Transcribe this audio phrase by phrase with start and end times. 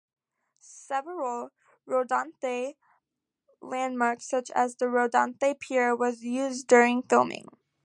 [0.57, 1.51] Several
[1.87, 2.73] Rodanthe
[3.61, 7.47] landmarks such as the Rodanthe Pier were used during filming.